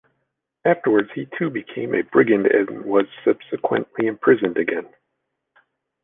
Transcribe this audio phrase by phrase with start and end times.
[0.65, 4.89] Afterwards he too became a brigand and was subsequently imprisoned again.